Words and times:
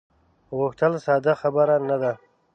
غوښتل 0.57 0.93
ساده 1.05 1.33
خبره 1.41 1.75
نه 1.89 1.97
ده. 2.01 2.13